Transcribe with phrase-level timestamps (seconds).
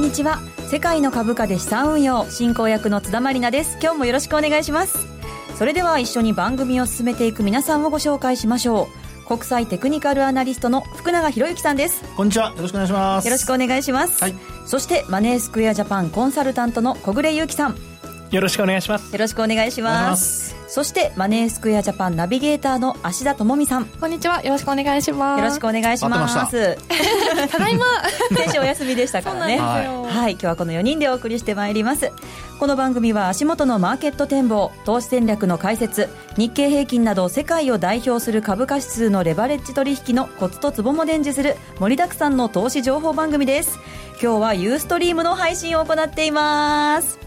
[0.00, 0.40] こんにちは。
[0.70, 3.76] 世界の株価で資産運用進行役の津田まりなです。
[3.82, 4.98] 今日もよろしくお願いします。
[5.58, 8.88] それでは一緒に番組を進めていく皆さんをご紹介しましょ
[9.24, 9.26] う。
[9.28, 12.02] 国際テクニカルアナリストの福永博之さんです。
[12.16, 12.54] こんにちは。
[12.56, 13.24] よろしくお願いします。
[13.26, 17.76] よろしくお願いします、はい、そしてマネースクエアジャパンコンサルタントの小暮優樹さん。
[18.30, 19.12] よろしくお願いします。
[19.12, 23.86] よろしくお願いしますそしてマネースクエアジャパンナビゲーターの芦田智美さん。
[23.86, 24.40] こんにちは。
[24.44, 25.40] よろしくお願いします。
[25.40, 26.78] よろしくお願いします。
[27.50, 27.58] た。
[27.58, 27.86] だいま。
[28.38, 29.58] 先週お休みでしたからね。
[29.58, 32.12] はい、はい、今日はこの4人でお送りしてまいります。
[32.60, 43.80] この番組は足元のマーケット展望投資戦略の解説日経平均など世界を代表する株価指数のレバレッジ取引のコツとツボも伝授する盛りだくさんの投資情報番組です。
[44.22, 47.19] 今日はユーストリームの配信を行っています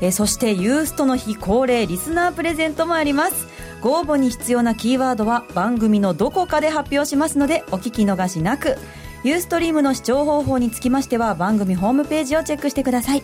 [0.00, 3.46] えそしてユーストの日恒例リスナープレゼントもあります。
[3.80, 8.76] ご応募に必要なキーワードは番組のどこかで発表しますのでお聞き逃しなく。
[9.22, 13.22] ユーストリームの視聴方法につきましては番組ホームページをチェックしてください。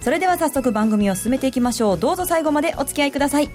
[0.00, 1.98] それでは早速番組を進めていきましょう。
[1.98, 3.50] どうぞ最後までお付き合いください。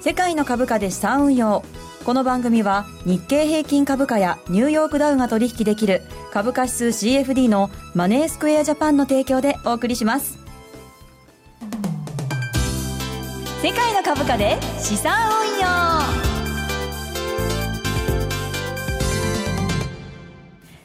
[0.00, 1.64] 世界の株価で資産運用
[2.04, 10.43] この番組は日経平均株価やニューヨークダウが取引できる株価指数 CFD のマネースクエアジャパンの提供でお送りします。
[13.64, 15.66] 世界の株価で資産運用。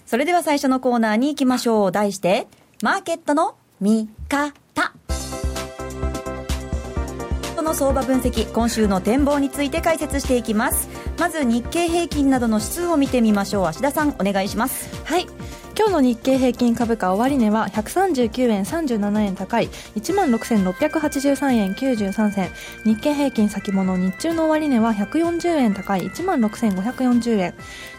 [0.06, 1.92] それでは最初のコーナーに行きましょう。
[1.92, 2.48] 題して
[2.82, 4.54] マーケットの見方。
[7.58, 10.88] この相場分析今週の展望について解説していきます。
[11.20, 13.66] まず日経平均などの指数を見てみましょう。
[13.66, 14.90] 芦田さんお願いします。
[15.04, 15.28] はい。
[15.80, 22.50] 今日の日経平均株価終値は139円37円高い1万6683円93銭。
[22.84, 27.54] 日経平均先物日中の終値は140円高い1万6540円。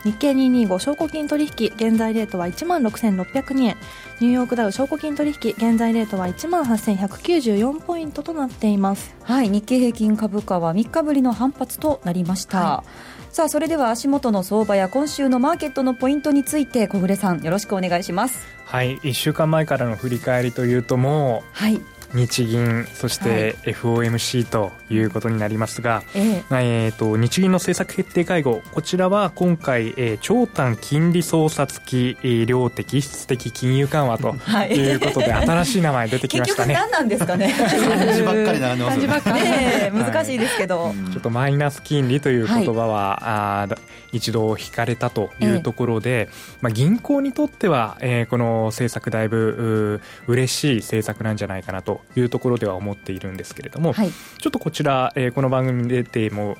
[0.04, 3.76] 日経225証拠金取引現在レートは1万6602円。
[4.20, 9.14] ニューヨークダウ証拠金取引現在レートは1万8194ポイントとなっています。
[9.22, 12.84] はい日経平均株価は3日ぶりの反発となりました、は
[13.16, 18.46] いさあそれでは足元の相場や今週のマーケットのポイントについて小暮さんよろしくお願いします。
[18.64, 21.80] はい1週間前からの振り返りというともう、はい
[22.14, 26.20] 日銀そして FOMC ということになりますが、はい、え。
[26.20, 34.34] ー、えー、と日銀の政策決定会合こちらは今回、えー、長短金利操作付き量的質的金融緩和と
[34.70, 34.90] い。
[34.94, 36.74] うことで、はい、新しい名前出てきましたね。
[36.74, 37.54] 何なんですかね。
[37.56, 43.78] 漢字ばっかり並んでますよね難しいですけど、はい、ちょっとマイナス金利という言葉は、はい、あ
[44.12, 46.28] 一度引かれたというところで、えー、
[46.62, 56.56] まあ、銀行にとっては、えー、この政策だいぶう嬉しい政策なんじゃないかなというところでは思っているんですけれども、はい、ちょっとこちら、えー、この番組に出ても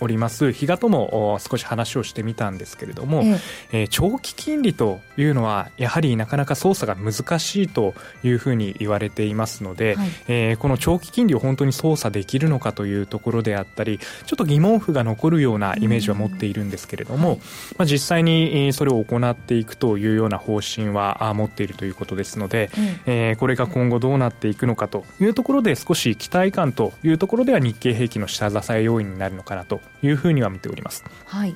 [0.00, 3.40] おります比嘉とも少し話をしてみたんですけれども、えー、
[3.72, 17.40] えー、長期金利というのはやはりなかなか操作が難しいというふうに言われていますので、はい、えー、この長期金利を本当に操作できるのかというところであったりちょっと疑問符が残るようなイメージは持っているんですけれども、
[17.76, 31.04] まあ、実際にそれを行っていくというような方針は持っているということですので、うん、えー、これが今後どうなっていくのかというところで少し期待感というところでは日経平均の下支え要因になるのかなというふうには見ております。
[31.26, 31.54] はい、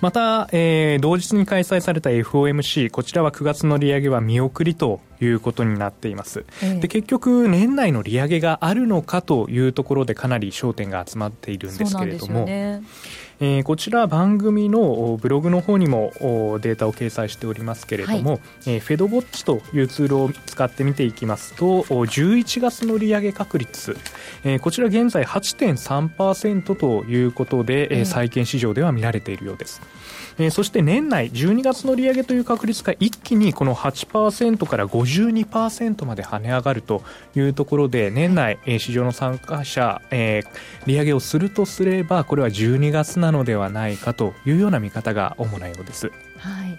[0.00, 12.82] また、えー、同日に開催された FOMC こちらは9月の利上げは見送りということになっています、えー、で結局年内の利上げがあるのかというところでかなり焦点が集まっているんですけれども、ね、
[13.44, 16.12] えー、こちら番組のブログの方にも
[16.60, 23.96] データを掲載しておりますけれども、はい、えー、フェドウォッチというツールを使って見ていきますと11月の利上げ確率、
[24.44, 29.82] えー、こちら現在8.3%ということで、えー、債券市場では見られているようです。
[30.38, 37.02] えー、そして年内12月の利上げという確率が一気にこの8%から52%まで跳ね上がると
[37.34, 46.12] いうところで年内、えー、市場の参加者、えー、利上げをするとすればこれは12月なのではないかというような見方が主なようです。
[46.38, 46.78] はい。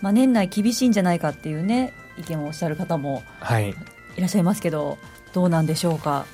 [0.00, 3.74] まあ、年内厳しいんじゃないかっていうね意見をおっしゃる方もい。
[4.20, 4.98] らっしゃいますけど、はい、
[5.34, 6.24] どうなんでしょうか？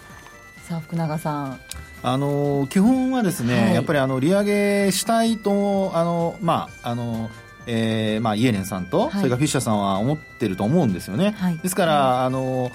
[0.63, 1.61] さあ福永さん。
[2.03, 7.31] あの基本はですね、はい、やっぱりあの利上げしたいとあのまああの
[7.69, 12.71] えーまあ、イエレンさんと、はい、それからフィッシャーさんは思ってると思うんですよね、はい、ですから、あの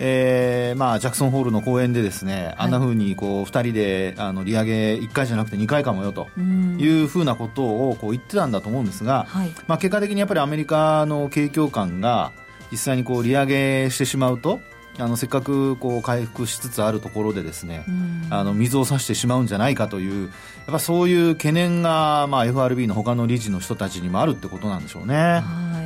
[0.00, 12.32] えーまあ、ジャクソンホールの公演でですね、あんなふうにこう2人であの利上げ1回じゃなくて2回かもよというふうなことをこう言ってたんだと思うんですが、はい、まあ、結果的にやっぱりアメリカの景況感が
[12.70, 14.60] 実際にこう利上げしてしまうと
[14.98, 17.84] あのせっかくこう回復しつつあるところでですね、
[18.30, 20.32] あの水を差してしまうんじゃないかというやっ
[20.72, 25.42] ぱそういう懸念が、まあ、FRB の他の理事の人たちにもあるってことなんでしょうね。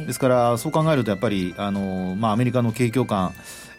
[0.06, 3.34] ですからそう考えるとやっぱりあの、まあ、アメリカの景況感、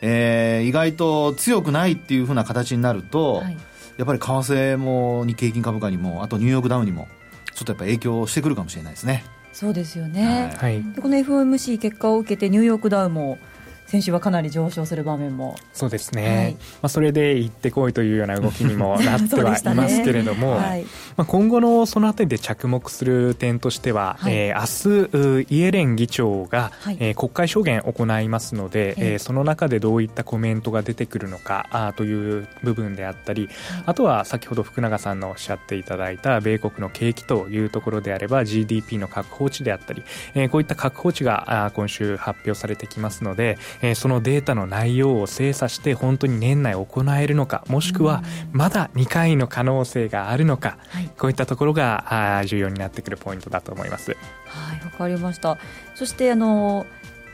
[0.06, 3.58] えー、意外と強くないっていうふうな形になると、はい、
[3.96, 7.08] やっぱり為替も日経平均株価にもあとニューヨークダウンにも
[7.56, 9.24] ちょっとやっぱ影響してくるかもしれないですね。
[9.54, 13.38] そうですよね、はい、この FOMC 結果を受けてニューヨークダウも
[13.88, 15.56] 先週はかなり上昇する場面も。
[15.74, 20.84] そうですね、はい、まあ、それで行ってこいというような動きにもなってはいますけれども、 ねはい、
[21.16, 33.50] まあ、今後のそのあたりで着目する点としては、はい、えー、明日イエレン議長が、はい、えー、国会証言を行いますので、えー、その中でどういったコメントが出てくるのかあという部分であったり、
[33.86, 40.04] あとは先ほど福永さんのおっしゃっていただいた米国の景気というところであれば GDP の確保値であったり、
[40.34, 54.12] えー、こういった確保値があ今週発表されてきますので、えー、そのデータの内容を精査して本当に年内行えるのかもしくはまだ2回の可能性があるのか、はい、こういったところが重要になってくるポイントだと思います。
[54.46, 55.58] はいわかりました。
[55.96, 56.86] そしてあの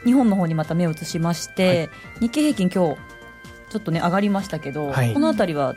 [0.06, 1.89] 日本の方にまた目を移しまして、はい、
[2.21, 3.01] 日経平均今日
[3.69, 5.75] ちょっとね上がりましたけど、はい、この辺りは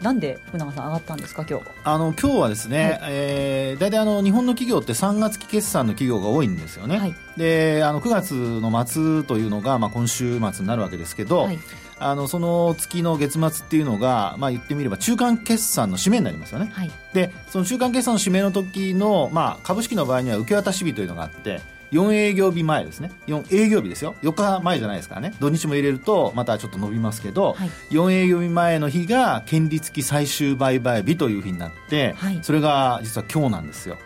[0.00, 1.66] なんで福永さん上がったんですか今日？
[1.84, 11.58] あの今日はですね、はい、えー、大体あの日本の企業って3月期決算の企業が多いんですよね、はい、であの9月の末というのが、まあ、今週末になるわけですけど、はい、
[11.98, 21.60] あのその月の月末っていうのが、まあ、言ってみれば中間決算の締めになりますよね、はい、でその中間決算の締めの時の、まあ、株式の場合には受け渡し日というのがあって
[21.94, 23.12] 4営業日前ですね。
[23.28, 24.16] 4営業日ですよ。
[24.22, 25.32] 4日前じゃないですからね。
[25.38, 33.96] 土日も入れるとまたちょっと伸びますけど、はい、4営業日前の日が権利付き最終売買日という日になって、はい、それが実は今日なんですよ。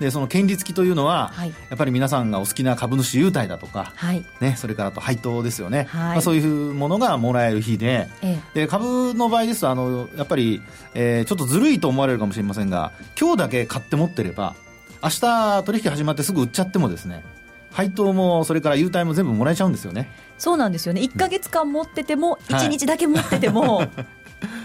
[0.00, 10.62] でその権利付きというのは、はい、やっぱり皆さんがお好きな株主優待だとか、はい、ね、それからと配当ですよね、はい、まあ、そういうものがもらえる日でええ、で株の場合ですとあのやっぱり、
[10.94, 14.56] えー、ちょっとずるいと思われるかもしれませんが今日だけ買って持ってれば
[15.04, 17.22] 明日取引始まってすぐ売っちゃってもですね
[17.70, 20.08] 配当もそれから優待も全部もらえちゃうんですよね。
[20.38, 21.00] そうなんですよね。
[21.00, 23.88] 1か月間持ってても、1日だけ持ってても、はい、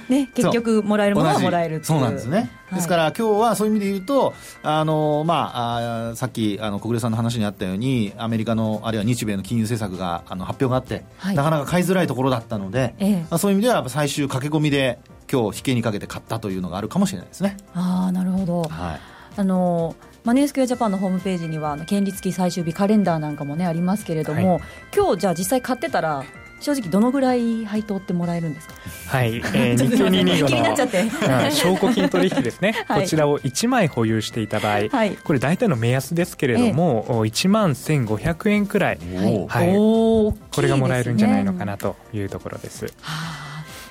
[0.09, 15.00] ね、 結局もらえるものはもらえるそうなんですね、はい、ですから今日はそういう意味で言うとあの、まあ、あさっきあの小暮さんの話にあったようにアメリカのあるいは日米の金融政策があの発表があって、はい、なかなか買いづらいところだったので、ええ、まあ、そういう意味では最終駆け込みで
[15.31, 17.57] 今日引けにかけて買ったというのがあるかもしれないですね。
[17.74, 19.00] ああなるほど、はい。
[19.38, 19.95] あの
[20.29, 24.63] マネースクエアジャパンのホームページには権利付き最終日カレンダーなんかもねありますけれども、はい、
[24.95, 26.23] 今日じゃあ実際買ってたら
[26.59, 28.75] 正直どのぐらい配当ってもらえるんですか？
[29.07, 42.85] はい、えー、日経225の証拠金取引ですね、はい、こちらを1枚保有していた場合、はい、これ大体の目安ですけれども、えー、1万1500円くらい、はい、はい、これがもらえるんじゃないのかなというところです。
[42.85, 43.49] はあ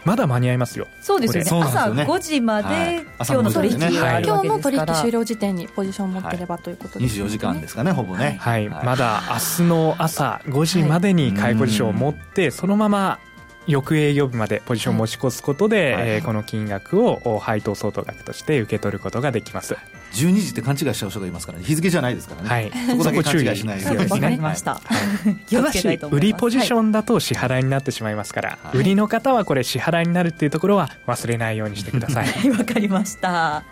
[0.09, 0.89] まだ間に合いますよ。
[1.03, 1.51] そうですよね。
[1.51, 8.39] 朝5時まで、今日の取引がある今日の取引終了時点にポジションを持ってればということですね、24時間ですかねほぼね。
[8.41, 13.19] はい、まだ明日の朝5時までに買いポジションを持って、そのまま
[13.67, 19.77] 翌営業日までポジションを持ち越すことで、はい、えー、この金額を配当相当額として受け取ることができます
[20.13, 21.65] 12時って勘違いしちゃう人がいますからね。
[21.65, 24.07] 日付じゃないですからね、はい、そこだけ勘違いしないように。
[24.07, 24.81] 分かりました、は
[25.27, 27.65] い、ただし売りポジションだと支払い。
[27.65, 30.07] になってしまいますから、はい、売りの方はこれ支払い。
[30.07, 31.59] になるっていうところは忘れない。
[31.59, 33.65] ようにしてくださいわかりました。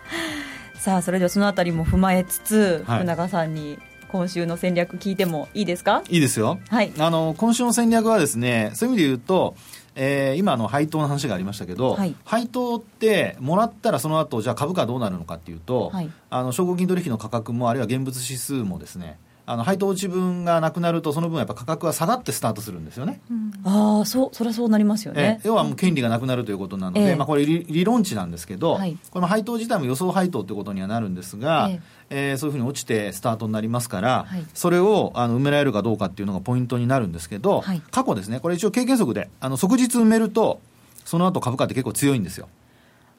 [0.75, 3.79] さあそれではそのあたりも踏まえつつ、福永さんに
[4.09, 6.03] 今週の戦略聞いてもいいですか？
[6.09, 9.57] いいですよ、はい、あの今週の戦略はですねそういう意味で言うと
[9.97, 40.61] えー、今の配当の話がありましたけど、はい、配当ってもらったらその後じゃあ株価どうなるのかっていうと、はい、あの証拠金取引の価格もあるいは現物指数もですねあの配当落ち分がなくなるとその分やっぱ価格は下がってスタートするんですよね、うん、ああそうそりゃそうなりますよね、要はもう権利がなくなるということなので、えー、まあ、これ理理論値なんですけど、はい、この配当自体も予想配当ということにはなるんですが、えーえー、そういうふうに落ちてスタートになりますから、はい、それをあの埋められるかどうかっていうのがポイントになるんですけど、はい、過去ですねこれ一応経験則であの即日埋めると
[41.05, 42.49] その後株価って結構強いんですよ。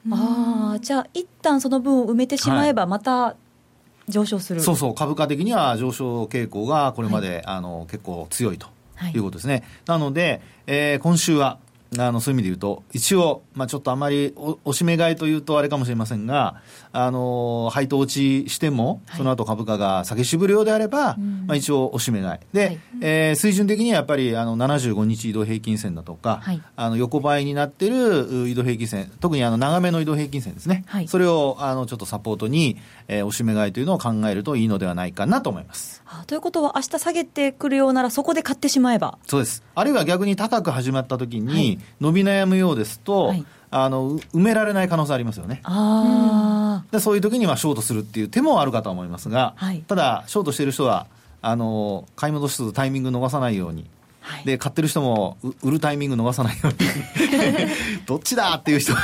[0.09, 3.35] ああじゃあ一旦その分を埋めてしまえばまた
[4.07, 4.95] 上昇する、そうそう。
[4.95, 8.67] 株価的には上昇傾向がこれまで、あの結構強いと
[9.13, 11.59] いうことですね、なので、えー、今週は
[11.97, 16.61] あのそういう意味で言うと、一応、まあ、ちょっとあまりおおしめ買いというとあれかもしれませんが、
[16.99, 32.77] あの配当落ちしても、その後株価が下げしぶるようであれば、まあ、一応、おしめ買い、で、はい、えー、水準的にはやっぱりあの75日移動平均線だとか、はい、あの横ばいになっている移動平均線、特にあの長めの移動平均線ですね、はい、それをあのちょっとサポートに、
[33.07, 36.01] えー、おしめ買いというのを考えるといいのではないかなと思います。
[36.25, 39.19] ということは、明日下げてくるようなら、そこで買ってしまえば。
[39.27, 45.59] そうです、あるいは逆に高く始まったときに、伸び悩むようですと、はい、あの埋められない可能性ありますよね。
[45.63, 46.56] あ
[46.91, 51.07] でそういう時にはショートするっていう手もあるかと思いますが、はい、ただ、ショートしている人は、
[51.41, 53.85] あの買い戻すタイミング逃さないように。
[54.43, 56.73] で買ってる人も売るタイミング逃さないように。
[58.05, 58.99] どっちだっていう人ど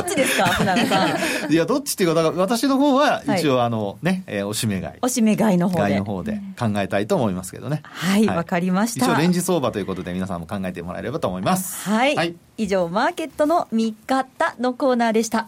[0.00, 0.46] っちですか？
[0.48, 1.52] 船野さん。
[1.52, 4.94] いやどっちっていうか私の方は一応あのね、はい、えー、おしめ買い。
[5.02, 5.98] おしめ買いの方で。
[5.98, 7.82] の方で考えたいと思いますけどね。
[7.84, 9.04] はいわ、はい、かりました。
[9.06, 11.88] 一応レンジ相場ということで皆さんも考えてもらえればと思います。
[11.90, 15.46] はい、はい、以上マーケットの見方のコーナーでした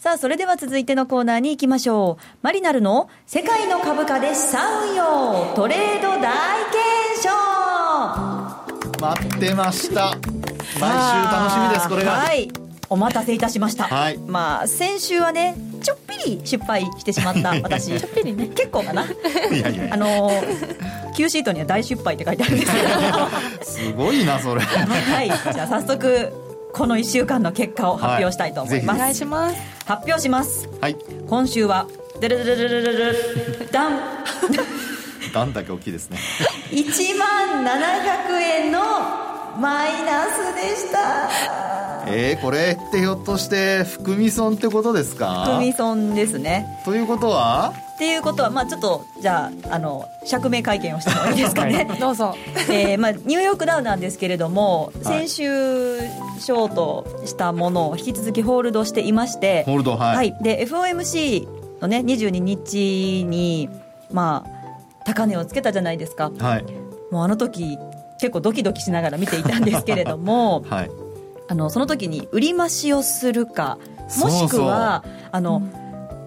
[0.00, 2.24] さあ、それでは続いてのコーナーに行きましょう。
[2.40, 6.32] マリナルの世界の株価で資産運用トレード大
[6.72, 7.28] 検証。
[8.98, 10.16] 待ってました。
[10.80, 12.50] 毎週楽しみですこれがはい。
[12.88, 17.50] お待たせいたしました、はい、まあ先週はねちょっぴり失敗してしまった。
[17.60, 17.88] 私。
[18.00, 18.46] ちょっぴりね。
[18.46, 19.04] 結構かな。
[19.04, 20.30] いやいやあの
[21.14, 22.88] Q シートには大失敗って書いてあるんですけど。
[23.62, 24.62] すごいなそれ。
[24.62, 25.30] はい。
[25.52, 26.39] じゃあ早速
[26.72, 29.56] この1週間の結果を発表したいと思います、はい、お願いします。
[29.86, 30.68] 発表します。
[30.80, 30.96] はい。
[31.28, 31.86] 今週は
[32.20, 33.04] デルデルデルデ
[33.64, 34.00] ルダン
[35.32, 36.18] ダンだけ大きいですね
[36.70, 38.80] 1万700円の
[39.58, 41.30] マイナスでした
[42.06, 52.34] えー、これってひょっとして含み損ってことですか含み損ですねということはっていうことは、まあ、ちょっとじゃああの釈明会見をしてもいいですかね、はい、 どうぞ、
[52.72, 61.46] えーまあ、ニューヨークダウなんですけれども、先週ショートしたものを引き続きホールドしていましてホールドはい、はい、で FOMC
[61.82, 63.68] のね22日に
[64.10, 66.64] まあ高値をつけたじゃないですか、はい、
[67.10, 67.78] もうあの時
[68.18, 70.90] 結構ドキドキしながら見ていたんですけれども、 はい、
[71.48, 73.76] あのその時に売り増しをするか
[74.18, 75.79] もしくはあの、うん、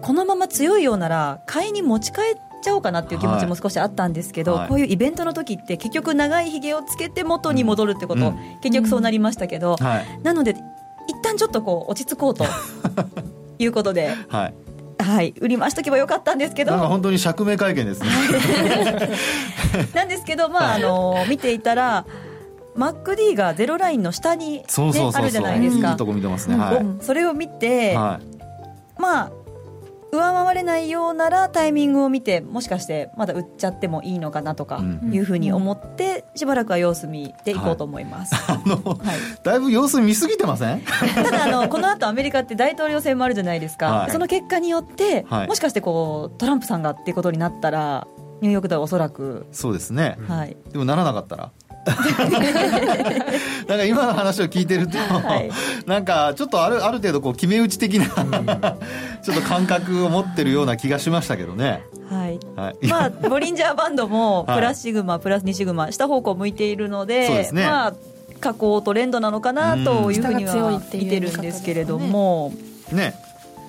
[0.04, 10.56] このまま強いようなら買いに持ち帰っちゃおうかなっていう気持ちも少しあったんですけど、はい、こういうイベントの時って結局長いひげをつけて元に戻るってこと、うん、結局そうなりましたけど、うんはい、なので
[11.08, 12.44] 一旦ちょっとこう落ち着こうと
[13.58, 14.54] いうことで、はい、
[15.02, 18.08] はい、売りましとけばよかったんですけど、本当に釈明会見ですね。
[19.94, 22.04] なんですけど、まあ、あの見ていたら。
[22.76, 24.64] マック D がゼロラインの下に、ね、
[25.14, 25.90] あるじゃないですか。
[25.92, 26.56] いいとこ見てますね。
[26.56, 29.32] はい、それを見て、はい、まあ
[30.14, 38.98] 上回れないようならタイミングを見てもしかしてまだ売っちゃってもいいのかなとかいうふうに思ってしばらくは様子見でいこうと思います、はい、あの、はい、
[39.42, 40.80] だいぶ様子見すぎてません？
[41.14, 48.06] ただあの この後アメリカって大統領選もあるじゃないですか、はい、その結果によって、もしかしてこうトランプさんがっていうことになったら
[48.40, 49.46] ニューヨークではおそらく。
[49.52, 51.50] そうですね、はい、でもならなかったら？
[53.68, 55.50] なんか今の話を聞いてると、はい、
[55.86, 58.06] なんかちょっとあるある程度こう決め打ち的な
[59.22, 61.84] ちょっと感覚を持ってるような気がしましたけどね。
[62.08, 67.94] はい、はい、まあボリンジャーバンドも プラスシグマ、はい、プラス2シグマ下方向向いているのでそうですね、まあ
[68.40, 72.52] 下降トレンドなのかなというふうには見てるんですけれども。
[72.92, 73.14] ね。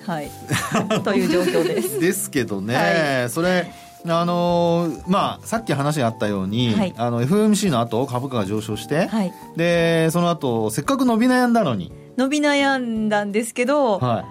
[0.06, 0.30] はい、
[1.02, 1.98] という状況です。
[2.00, 3.72] ですけどね、はい、それ
[4.12, 11.92] あのー、まあ、さっき話があったように、はい、あの FOMC の後株価が上昇して、はい、でその後せっかく伸び悩んだのに。
[12.16, 14.24] 伸び悩んだんですけど、は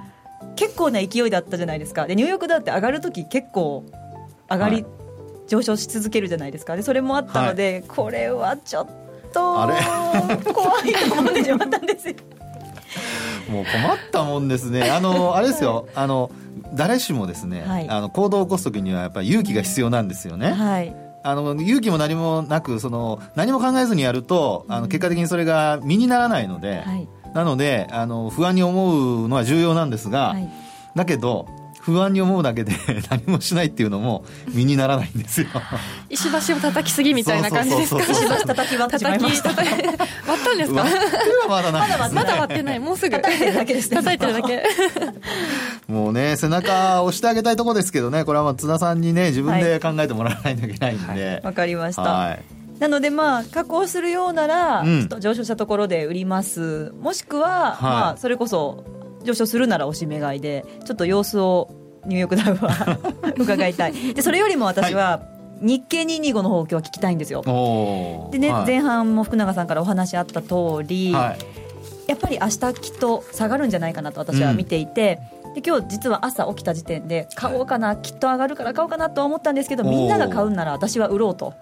[0.44, 2.08] い、結構な勢いだったじゃないですか。
[2.08, 3.86] でニューヨークだって上がる時結構
[4.50, 4.86] 上がり、はい、
[5.48, 6.75] 上昇し続けるじゃないですか。
[6.75, 8.88] でそれもあったので、これはちょっ
[9.34, 9.74] と怖
[10.86, 12.15] いと思ってしまったんですよ
[13.49, 14.89] もう困ったもんですね。
[14.89, 15.87] あのあれですよ。
[15.95, 16.31] あの
[16.73, 20.51] 誰しもですね、はい、あの行動を起こす時にはやっぱり勇気が必要なんですよね。
[20.51, 20.95] はい。
[21.23, 30.49] あの勇気も何もなくその何も考えずにやると、あの結果的にそれが身にならないので、はい、なのであの不安に思うのは重要なんですが、はい、
[30.95, 31.47] だけど
[31.85, 32.73] 不安に思うだけで
[33.09, 35.47] 何もしないっていうのも身にならないんですよ。
[36.09, 38.01] 石橋を叩きすぎみたいな感じですか？
[38.01, 40.83] 石橋叩き割ってしまいました割ったんですか？
[41.47, 42.79] まだまだまだ割ってない。
[42.79, 43.15] もうすぐ。
[43.15, 44.63] 叩いてるだけです叩いてるだけ。
[45.87, 48.23] もうね背中を押してあげたいところですけどね。
[48.23, 51.03] これはまあ津田さんにね自分で考えてもらわないといけないんで。
[51.05, 51.41] わ、はい。
[51.43, 52.39] はい、かりました、はい。
[52.79, 56.91] なのでまあ加工するようなら、ちょっと上昇したところで売ります。
[57.01, 58.83] もしくは、まあそれこそ
[59.25, 61.70] 上昇するならおしめ買いでちょっと様子を
[62.05, 62.98] ニューヨークダウは
[63.38, 64.13] 伺いたい。
[64.13, 65.22] でそれよりも私は、は
[65.62, 67.41] い、日経225の方を今日は聞きたいんですよ。
[68.32, 71.38] でね、はい、前半も福永さんからお話あった通り、はい、
[72.08, 81.53] やっぱり明日きっと下がるんじゃないかなと私は見ていて、うん、で今日実は朝起きた時点で買おうかな、きっと上がるから買おうかなとは思ったんですけどみんなが買うなら私は売ろうと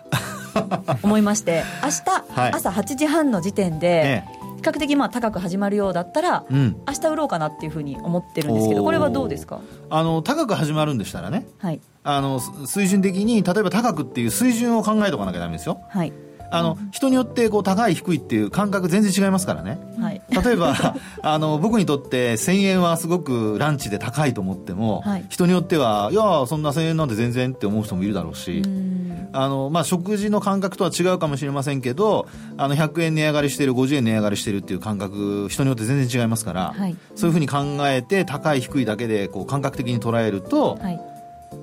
[1.02, 9.60] 思いまして 明日、朝8時半の時点で、比較的まあ高く始まるようだったら、うん、明日売ろうかなっていうふうに思ってるんですけどこれはどうですか？
[9.90, 15.82] あの高く始まるんでしたらね、はい、あの水準的に例えば高くっていう水準を考えておかなきゃだめですよ。
[15.90, 16.14] はい
[16.54, 20.76] あの、人によってこう高い低いっていう感覚全然違いますからね、はい、例えば
[21.22, 28.62] あの僕にとって1000円はすごくランチで高いと思っても、はい、人によってはいやそんな1000円なんて全然って思う人もいるだろうし。
[29.36, 37.58] あの、まあ、食事の感覚とは違うかもしれませんけどあの100円値上がりしてる50円値上がりしてるっていう感覚人によって全然違いますから、はい、そういうふうに考
[37.88, 40.78] えて高い低いだけでこう感覚的に捉えると、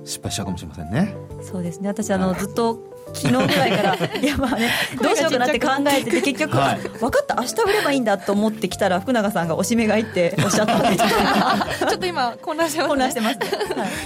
[0.03, 1.15] 失敗しちゃうかもしれませんね。
[1.41, 1.87] そうですね。
[1.87, 13.35] 私あの、ずっと昨日ぐらいから いやまあねどうしようかなって考えてて結局、はい、分かった明日売ればいいんだと思ってきたら福永さんがおしめ買いっておっしゃったんですちょっと今混乱してます、ね、混乱してます、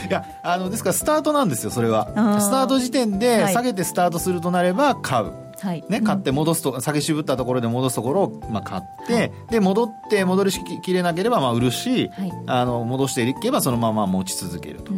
[0.06, 2.08] い、いやあのですからスタートなんですよそれは。
[2.40, 5.84] スタート時点で下げてスタートするとなれば買う、はい。
[5.90, 14.92] ね、買って戻すと、下げ渋ったところで戻すところを、まあ、買って、はい、で戻って戻りしきれなければまあ売るし、はい、あの戻していけばそのまま持ち続けると。
[14.92, 14.98] で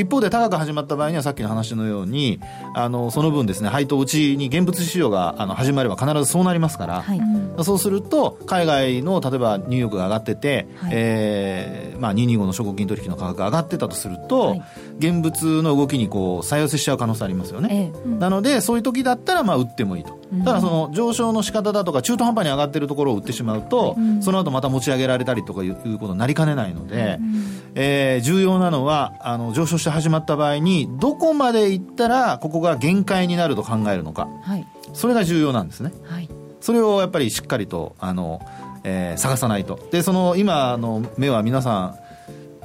[0.00, 2.40] 一方で高く始まった場合にはさっきの話のように
[2.74, 7.20] あのその分ですね配当うちに現物市場があの始まれば必ずそうなりますから、はい、
[7.64, 14.62] そうすると海外の例えばニューヨークが上がってて、はい、えー、まあ、225の証拠金取引の価格が上がってたとすると、はい、
[14.98, 18.02] 現物の動きにこう再寄せしちゃう可能性ありますよね、ええ。
[18.04, 27.44] うん、なのでそういう時だったらまあ売ってもいいと、うん、ただその上昇の仕方だとか中途半端に上がってるところを売ってしまうと、うん、その後また持ち上げられたりとかいうことになりかねないので、うん、
[27.74, 36.28] えー、重要なのはあの上昇して始まった場合にどこまでいったらここが限界になると考えるのか、はい、それが重要なんですね、はい、
[36.60, 38.40] それをやっぱりしっかりとあの、
[38.84, 39.78] えー、探さないと。
[39.90, 42.01] でその今の目は皆さん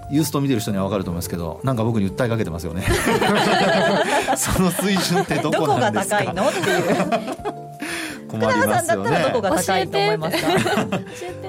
[0.09, 2.83] ユースト見てる人には分かると思いますけどなんか僕に訴えかけてますよね
[4.37, 6.23] その水準ってどこなんですか？
[6.23, 6.49] どこが高いの？
[6.49, 7.67] っていう
[8.27, 9.19] 困りますよね。
[9.23, 10.49] どこが高いと思いますか？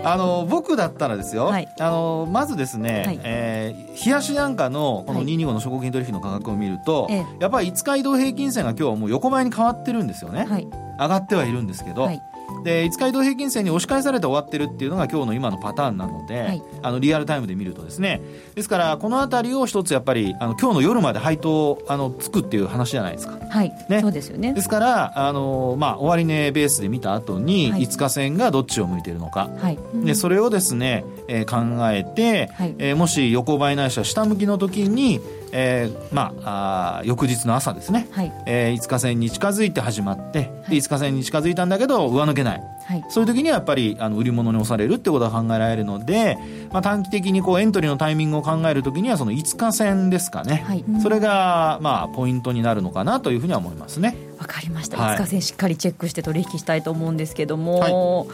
[0.05, 1.47] あの僕だったらですよ。
[1.47, 10.45] はい、あのまずですね、はい、えー、冷やしなんかのこの225の証拠金取引の価格を見ると、はい、やっぱり5日移動平均線が今日はもう横ばいに変わってるんですよね。
[10.49, 10.69] はい、
[11.01, 12.03] 上がってはいるんですけど。
[12.03, 12.23] はい
[12.65, 18.21] で5日移動平均線に押し返されて終わってるっていうのが今日の今のパターンなので、はい、あのリアルタイムで見るとですね
[18.55, 23.39] ですからこの辺りを一つやっぱりあの今日の夜まで配当あのつくっていう話じゃないですか。
[23.49, 24.53] はい、ね、そうですよね。
[24.53, 35.21] ですからあの、まあ、終値ベースで見た後に、5日線がどっちを向いているのか、はい、でそれをですね、えー、考えて、はい、えー、もし横ばいないしは下向きの時に
[35.53, 46.39] えー、まああ翌日の朝ですね、はい、えー、5日線に近づいて始まって、はい、5日線に近づいたんだけど上抜けない、はい、そういう時にはやっぱりあの売り物に押されるってことが考えられるので、
[46.73, 54.17] まあ、短期的にこうエントリーのタイミングを考える時にはその5日線ですかね、はい、それがまあポイントになるのかなというふうには思いますね。
[54.39, 58.29] わかりました、5日線しっかりチェックして取引したいと思うんですけども、はい、小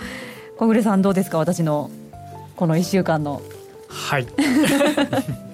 [0.68, 1.38] 暮さんどうですか？
[1.38, 1.90] 私の
[2.56, 3.40] この1週間の。
[3.88, 4.26] はい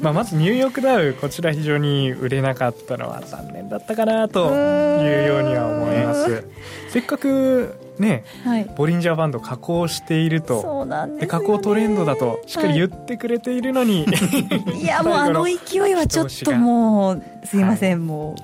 [0.00, 6.44] まあまずニューヨークダウこちら非常に売れなかったのは残念だったかなというようには思います。
[6.90, 10.62] せっかくね、はい、ボリンジャーバンド加工していると。
[10.62, 18.36] そうなんで、ね、加工トレンドだとしっかり言ってくれているのに、はい、いやもうあの勢いはちょっともうすいません、はい、も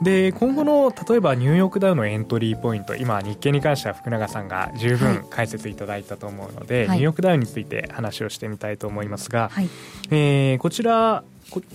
[0.00, 2.96] うで今後の例えばニューヨークダウのエントリーポイント。
[2.96, 9.68] 今日経に関しては福永さんが十分解説いただいたと思うので、はい、ニューヨークダウについて話をしてみたいと思いますが、はい、
[10.10, 11.22] えー、こちら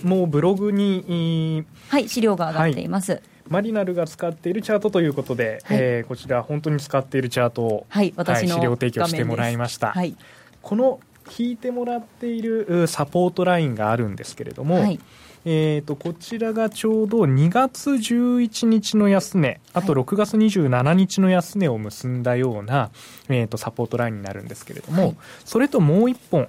[0.02, 10.16] もうブログにはい資料が上がっています、はいマリナルが使っているチャートということで、はい、えー、こちら本当に使っているチャートを、はい、私の、はい、資料提供してもらいました、はい、
[10.62, 11.00] この
[11.38, 14.98] 引いてもらっているサポートラインがあるんですけれども、はい、
[15.44, 22.90] えーと、こちらがちょうど2月11日の安値あと6月27日の安値を結んだような、
[23.28, 26.48] えーと、サポートラインになるんですけれども、はい、それともう1本、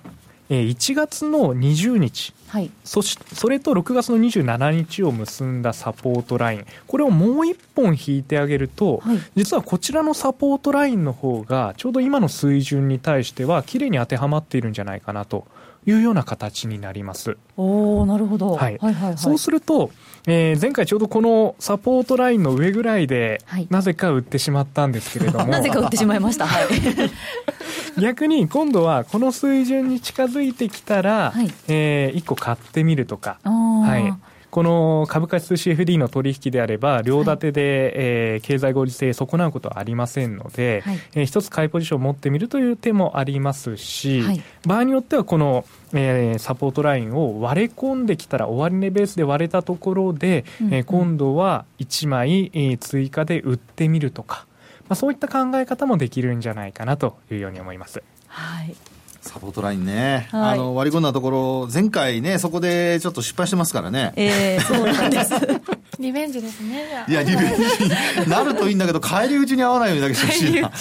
[0.50, 6.66] えー、1月の20日、はい、そしそれと6月の27日を結んだサポートライン。
[6.88, 15.46] これをもう1本引いてあげると、はい、実はこちらのサポートラインの方がちょうど今の水準に対しては綺麗に当てはまっているんじゃないかなと
[15.86, 17.38] いうような形になります。
[17.56, 19.18] おなるほど、はい、はいはいはい。
[19.18, 19.92] そうすると、
[20.28, 25.48] えー、前回ちょうどこのサポートラインの上ぐらいで、はい、なぜか売ってしまったんですけれども。
[25.52, 34.14] なぜか売ってしまいました、 はい、逆に今度はこの水準に近づいてきたら、はい、えー、1個買ってみるとか、はい、
[34.52, 54.48] この株価指数 CFD の取引であれば、両立てで、はい、えー、経済合理性損なうことはありませんので、はい、えー、一つ買いポジションを持ってみるという手もありますし、はい、場合によってはこの、えー、サポートラインを割れ込んできたら、終値ベースで割れたところで、うんうん、えー、今度は1枚、えー、追加で売ってみるとか、
[54.88, 58.02] まあ、そういった考え方もできるんじゃないかなというように思います。
[58.28, 58.76] はい
[59.22, 64.14] サポートラインね、はい、あの割り込んだところ、前回ね、そこでちょっと失敗してますからね。
[64.16, 65.34] ええー、そうなんです。
[66.00, 67.06] リベンジですね。
[67.08, 70.72] いや、リベンジに なるといいんだけど、帰り討ちに合わないようにだけしてほしいな。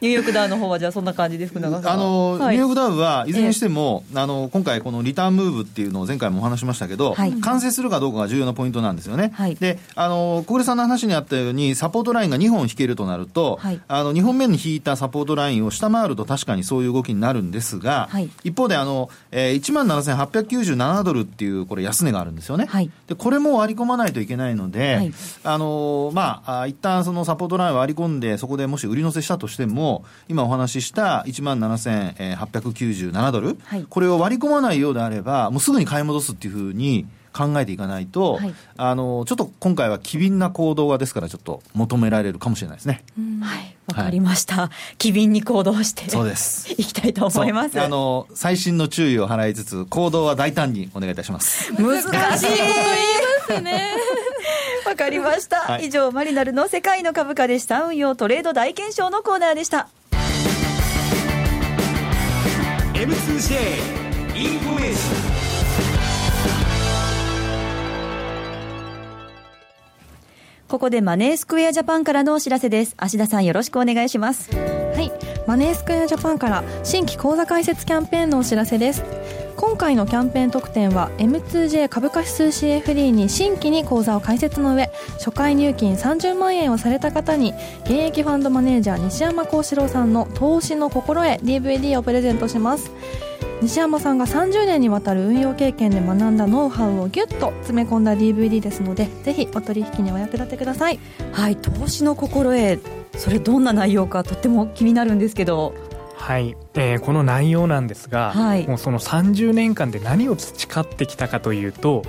[0.00, 1.60] ニューヨークダウの方はじゃあそんな感じですあ
[1.96, 9.32] の、はい、ニューヨークダウはいずれにしても、えー、あの今回このリターンムーブっていうのを前回もお話しましたけど、はい、完成するかどうかが重要なポイントなんですよね。
[9.34, 22.66] はい、であの小暮さんの話にあったようにサポートラインが2本引けるとなると、はい、あの2本目に引いたサポートラインを下回ると確かにそういう動きになるんですが、はい、一方であの、えー、1万7897ドルっていうこれ安値があるんですよね。
[22.66, 25.12] はい、でこれも割り込まないといけないので、はい、
[25.44, 29.89] あのまあ一旦そのサポートラインを割り込んでそこでもし売り乗せしたとしても
[30.28, 43.04] 今お話しした1万7897ドル、はい、これを割り込まないようであれば、もうすぐに買い戻すっていうふうに考えていかないと、はい、あのちょっと今回は機敏な行動がですから、ちょっと求められるかもしれないですね。
[43.40, 43.76] はい。
[43.86, 46.72] わかりました、はい、機敏に行動してそうです。
[46.72, 47.80] いきたいと思います。
[47.80, 51.72] あの最新の注意を払いつつ行動は大胆にお願いいたします。
[51.72, 52.38] 難しいこと言い
[53.48, 53.94] ますね
[54.90, 57.84] わかりました、はい、以上マリナルの世界の株価でした。
[57.84, 59.88] 運用トレード大検証のコーナーでした。
[62.94, 65.29] M2J インフォメーション
[70.70, 72.94] ここでマネースクエアジャパンからのお知らせです。
[72.96, 74.54] 芦田さんよろしくお願いします。
[74.54, 75.10] はい。
[75.44, 79.02] マネースクエアジャパンから新規口座開設キャンペーンのお知らせです。
[79.56, 87.52] 今回のキャンペーン特典は M2J 株価指数 CFD に新規に口座を開設の上初回入金30万円をされた方に
[87.82, 92.92] 現役ファンドマネージャー西山幸四郎さんの投資の心得 DVD をプレゼントします。
[93.62, 100.98] 西山さんが30年にわたる運用経験で学んだノウハウをギュッと詰め込んだ DVD ですのでぜひお取引にお役立てください。
[101.32, 102.80] はい投資の心得
[103.18, 105.74] それどんな内容かとっても気になるんですけど。
[106.16, 112.02] はい、えー、この内容なんですが、はい、もうその30年間で何を培ってきたかというと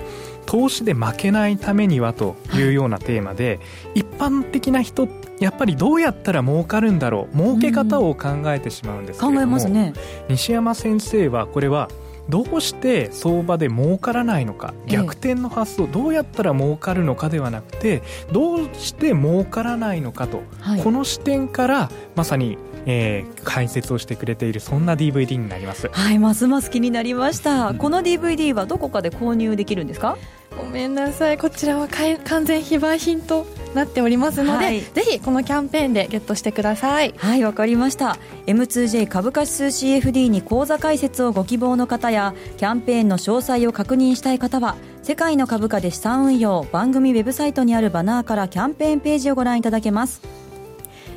[0.46, 5.08] 投資で負けないためにはというようなテーマで、はい、一般的な人
[5.40, 9.92] やっぱりどうやったら儲かるんだろう儲け方を考えてしまうんですけれども、考えますね、
[10.28, 11.88] 西山先生はこれは
[12.28, 25.88] どうして相場で儲からないのか逆転の発想、どうやったら儲かるのかではなくてどうして儲からないのかと、はい、この視点からまさにえー、解説をしてくれているそんな DVD になります。
[25.92, 30.16] はいますます気になりました、うん、この DVD はどこかで購入できるんですか？
[30.56, 31.38] ごめんなさい。
[31.38, 31.88] こちらは
[32.24, 37.14] 完全非売品となっておりますので、はい、ぜひこのキャンペーンでゲットしてください。
[37.16, 38.18] はいわかりました。
[38.46, 50.20] M2J 株価指数 CFD に口座開設をご希望の方やキャンペーンの詳細を確認したい方は世界の株価で資産運用番組ウェブサイトにあるバナーからキャンペーンページをご覧いただけます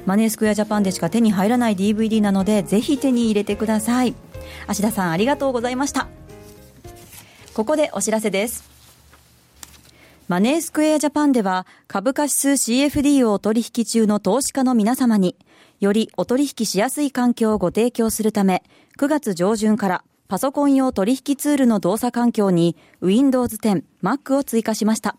[0.05, 4.13] マネースクエアジャパンでしか手に入らない DVD なのでぜひ手に入れてください。
[4.67, 6.07] 芦田さんありがとうございました。
[7.53, 8.69] ここでお知らせです。
[10.27, 15.35] マネースクエアジャパンでは株価指数 CFD をお取引中の投資家の皆様に
[15.79, 18.63] よりお取引しやすい環境をご提供するため
[18.97, 25.17] 9月上旬からパソコン用取引ツールの動作環境に Windows 10、Mac を追加しました。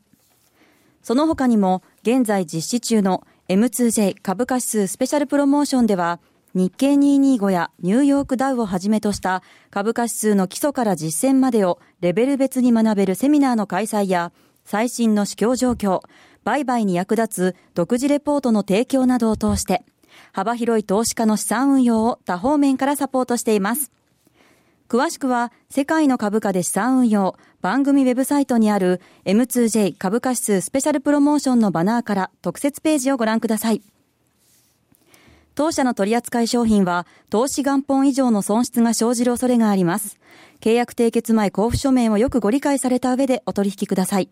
[1.03, 6.19] その他にも現在実施中の M2J 株価指数スペシャルプロモーションでは、
[6.55, 14.33] 日経225やニューヨークダウをはじめとした株価指数の基礎から実践までをレベル別に学べるセミナーの開催や、
[14.65, 16.01] 最新の市況状況、
[16.43, 19.85] 売買に役立つ独自レポートの提供などを通して、
[20.33, 23.93] 幅広い投資家の資産運用を多方面からサポートしています。
[24.89, 33.83] 詳しくは、世界の株価で資産運用、番組ウェブサイトにある M2J 株価指数スペシャルプロモーションのバナーから特設ページをご覧ください。
[35.57, 40.21] 当社の取扱商品は、投資元本以上の損失が生じる恐れがあります。
[40.61, 44.29] 契約締結前交付書面をよくご理解された上でお取引ください。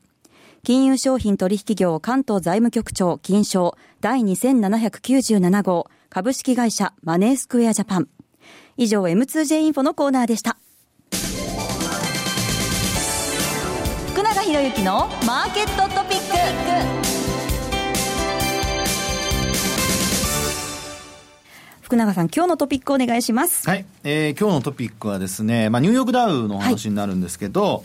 [0.63, 8.09] 金融商品取引業関東財務局長金賞第2797号株式会社マネースクエアジャパン。
[8.77, 10.57] 以上 M2J インフォのコーナーでした。
[14.09, 17.15] 福永博之のマーケットトピック。
[21.83, 23.69] 福永さん、今日のトピックお願いします。
[23.69, 27.83] はい、えー、今日のトピックはですね、まあニューヨークダウの話になるんですけど、はい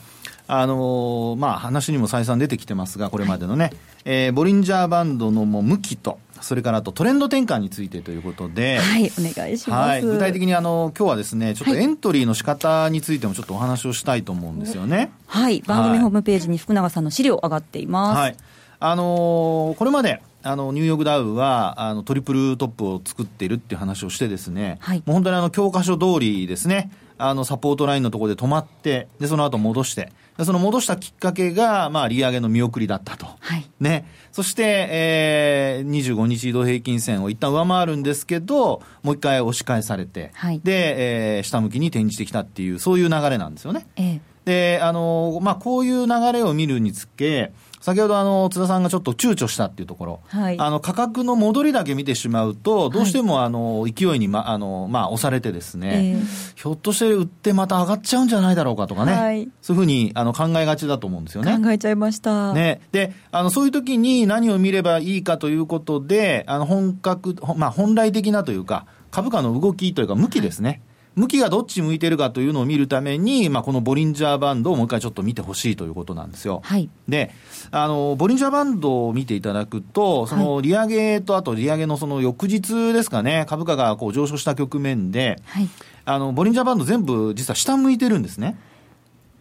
[0.52, 9.90] あのー、まあ、話にも再三出てきてますが、これまでのね、はい、えー、ボリンジャーバンドのも向きと、それからあとトレンド転換についてということで、はい、お願いします。
[9.90, 15.12] はい、具体的にあの、今日はですね、ちょっとエントリーの仕方についてもちょっとお話をしたいと思うんですよね。
[15.28, 18.18] はい、番組ホームページに福永さんの資料上がっています。
[18.18, 18.36] はい。
[18.80, 33.27] あのー、これまで、あのニューヨークダウはあのトリプルトップを作っているっていう話をしてですね、はい、もう本当にあの教科書通りですね、あのサポートラインのところで止まって、でその後戻して、でその戻したきっかけが、まあ、利上げの見送りだったと。
[33.39, 34.05] はい、ね。
[34.32, 43.86] そして、えー、25日移動平均線を一旦上回るんですけど、もう一回押し返されて、はい、で、えー、下向きに転じてきたっていう、そういう流れなんですよね。
[43.97, 47.51] えー、で、あの、まあ、こういう流れを見るにつけ、
[47.89, 61.58] 先ほどあの津田さんがちょっと躊躇したっていうところ、はい、あの価格の戻りだけ見てしまうと、どうしてもあの勢いに、まあのまあ、押されて、ですね、えー、ひょっとして売ってまた上がっちゃうんじゃないだろうかとかね、はい、そういうふうにあの考えがちだと思うんですよね。
[61.58, 62.54] 考えちゃいました。
[62.54, 70.69] ね、であのそういう時に何を見ればいいかということで、あの本格、まあ、本来的なというか、株価の動きというか、向きですね。
[70.69, 70.82] はい
[71.15, 76.62] 向きがどっち向いてるかというのを見るために、まあ、このボリンジャーバンドをもう一回ちょっと見てほしいということなんですよ。
[76.63, 77.32] はい、で
[77.72, 85.69] あの、ボリンジャーバンドを見ていただくと、その利上げと、あと利上げのその翌日ですかね、株価がこう上昇した局面で、はい、
[86.06, 88.58] あのボリンジャーバンド全部実は下向いてるんですね。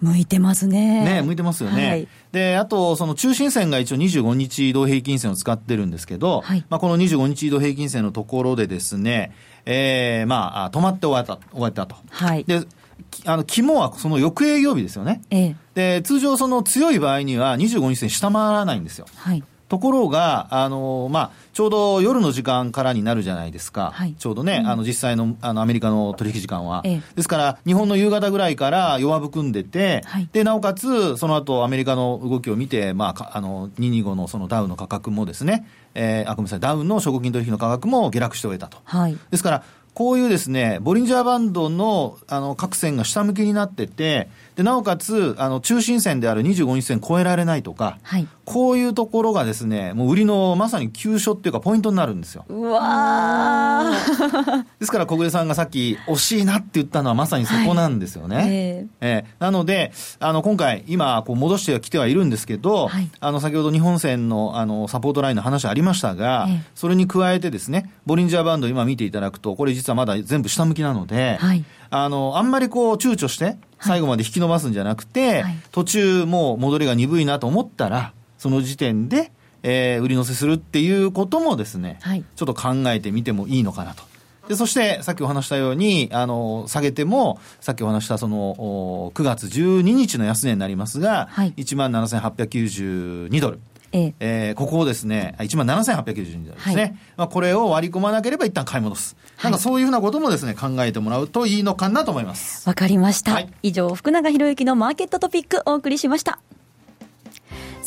[0.00, 1.04] 向いてますね。
[1.04, 1.88] ね、向いてますよね。
[1.88, 9.32] はい、で、あと、その中心線が一応25日移動平均線を使ってるんですけど、はい、まあこの25日移動平均線のところでですね、
[9.70, 11.94] えー、まあ、止まって終わった、終わったと。
[12.10, 12.44] はい。
[12.44, 12.62] で、
[13.26, 15.20] あの、肝はその翌営業日ですよね。
[15.28, 16.00] ええ。
[16.00, 19.06] で、通常その強い場合には25日線下回らないんですよ。
[19.14, 19.44] はい。
[19.68, 38.78] ところが、あのまあ、ちょうど夜の時間からになるじゃないですか、はい、ちょうどね、うん、あの実際のあのアメリカの取引時間は、ええ、ですから、日本の夕方ぐらいから弱含んでて、はい、でなおかつ、その後アメリカの動きを見て、まあ、あの225のそのダウの価格もですね、えー、あごめんなさい、ダウの証拠金取引の価格も下落して終えたと。
[38.84, 39.64] はい、ですから
[39.98, 44.28] こういうですね、ボリンジャーバンドのあの各線が下向きになってて、
[44.58, 52.44] でなおかつあの中心線である25日線超えられないとか、はい、こういうところがですねもう売りのまさに急所っていうかポイントになるんですよ。
[52.48, 53.84] うわ
[54.80, 59.24] ですから小暮さんがさっき惜しいなって言ったのはまさにそこなんですよね、はい、えー、え。
[59.38, 79.30] ー、なのであの今回今こう戻してきてはいるんですけど、はい、あの先ほど日本線のあのサポートラインの話ありましたが、えー、それに加えてですねボリンジャーバンド今見ていただくとこれ実はまだ全部下向きなので、はい、あのあんまりこう躊躇して最後まで引き伸ばすんじゃなくて、はい、途中もう戻りが鈍いなと思ったら、その時点で、
[79.62, 84.02] えー、売り乗せするっていうこともですね、はい、ちょっと考えてみてもいいのかなと。
[84.48, 93.60] で、そして、さっきお話したように、あの、下げても、さっきお話したその、9月12日の安値になりますが、はい、17,892ドル。
[93.92, 102.68] えええー、ここをですね、1万7892ドルですね、はい、まあ、これを割り込まなければ一旦買い戻す、なんかそういうふうなこともですね、考えてもらうといいのかなと思います。
[102.68, 103.32] わかりました。
[103.32, 106.38] はい、以上、福永博之のマーケットトピックお送りしました。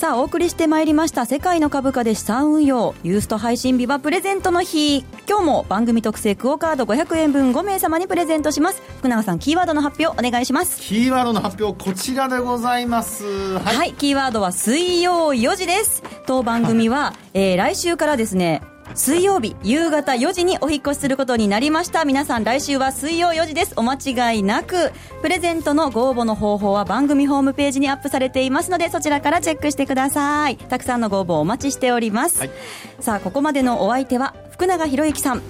[0.02, 5.06] さあ、お送りしてまいりました、世界の株価で資産運用、ユースト配信日はプレゼントの日。
[5.30, 8.82] 今日も番組特製クオカード500円分5名様にプレゼントします。
[8.98, 10.82] 福永さん、キーワードの発表お願いします。
[10.82, 13.26] キーワードの発表、こちらでございます。
[13.60, 16.02] はい、はい、キーワードは水曜4時です。
[16.26, 18.64] 当番組は、えー、来週からですね、
[18.96, 22.06] 水曜日夕方4時にお引越しすることになりました。
[22.06, 23.74] 皆さん来週は水曜4時です。
[23.78, 30.58] お間違いなくプレゼントのご応募の方法は番組ホームページにアップされていますのでそちらからチェックしてください。
[30.58, 32.52] たくさんのご応募お待ちしております、はい、
[33.00, 35.42] さあここまでのお相手は福永博之さん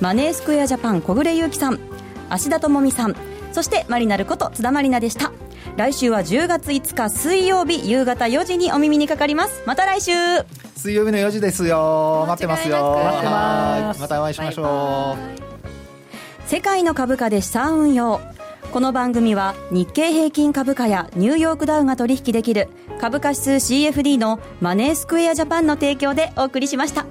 [0.00, 1.78] マネースクエアジャパン小暮優樹さん
[2.28, 3.16] 芦田智美さん
[3.58, 5.32] そしてマリナルこと津田まりなでした。
[5.76, 9.64] 来週は10月5日水曜日夕方4時にお耳にかかります。
[9.66, 10.12] また来週。
[10.76, 12.24] 水曜日の4時ですよ。
[12.28, 12.94] 待ってますよ。
[13.02, 15.16] 待ってますまたお会いしましょ
[16.46, 16.48] う。
[16.48, 18.20] 世界の株価で資産運用。
[18.72, 22.68] この番組は日経平均株価やニューヨークダウが取引できる
[23.00, 27.06] 株価指数 CFD のマネースクエアジャパンの提供でお送りしました。